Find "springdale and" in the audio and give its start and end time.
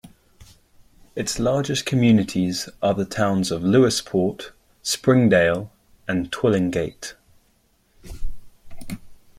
4.81-6.31